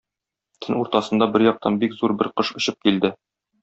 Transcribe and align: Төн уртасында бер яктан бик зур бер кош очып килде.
Төн 0.65 0.77
уртасында 0.79 1.29
бер 1.37 1.47
яктан 1.51 1.79
бик 1.85 1.97
зур 2.01 2.19
бер 2.25 2.35
кош 2.41 2.55
очып 2.61 2.85
килде. 2.87 3.19